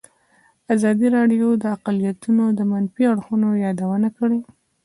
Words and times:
ازادي 0.75 1.07
راډیو 1.17 1.47
د 1.61 1.63
اقلیتونه 1.75 2.43
د 2.57 2.59
منفي 2.71 3.03
اړخونو 3.13 3.49
یادونه 3.65 4.09
کړې. 4.17 4.39